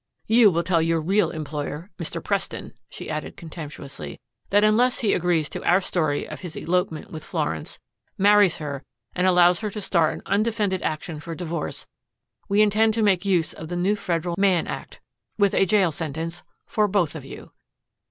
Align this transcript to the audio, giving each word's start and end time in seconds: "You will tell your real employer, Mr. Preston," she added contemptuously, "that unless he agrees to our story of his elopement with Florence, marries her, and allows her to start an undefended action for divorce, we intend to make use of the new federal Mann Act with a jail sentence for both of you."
"You 0.25 0.49
will 0.49 0.63
tell 0.63 0.81
your 0.81 0.99
real 0.99 1.29
employer, 1.29 1.91
Mr. 1.99 2.23
Preston," 2.23 2.73
she 2.89 3.07
added 3.07 3.37
contemptuously, 3.37 4.19
"that 4.49 4.63
unless 4.63 5.01
he 5.01 5.13
agrees 5.13 5.47
to 5.51 5.63
our 5.63 5.79
story 5.79 6.27
of 6.27 6.39
his 6.39 6.55
elopement 6.55 7.11
with 7.11 7.23
Florence, 7.23 7.77
marries 8.17 8.57
her, 8.57 8.81
and 9.13 9.27
allows 9.27 9.59
her 9.59 9.69
to 9.69 9.79
start 9.79 10.15
an 10.15 10.23
undefended 10.25 10.81
action 10.81 11.19
for 11.19 11.35
divorce, 11.35 11.85
we 12.49 12.63
intend 12.63 12.95
to 12.95 13.03
make 13.03 13.25
use 13.25 13.53
of 13.53 13.67
the 13.67 13.75
new 13.75 13.95
federal 13.95 14.33
Mann 14.39 14.65
Act 14.65 14.99
with 15.37 15.53
a 15.53 15.67
jail 15.67 15.91
sentence 15.91 16.41
for 16.65 16.87
both 16.87 17.13
of 17.15 17.23
you." 17.23 17.51